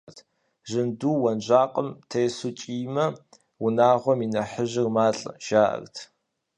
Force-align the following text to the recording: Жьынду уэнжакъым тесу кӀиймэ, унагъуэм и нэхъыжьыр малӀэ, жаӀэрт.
Жьынду 0.69 1.13
уэнжакъым 1.21 1.89
тесу 2.09 2.49
кӀиймэ, 2.59 3.05
унагъуэм 3.65 4.19
и 4.25 4.27
нэхъыжьыр 4.33 4.87
малӀэ, 4.95 5.31
жаӀэрт. 5.45 5.95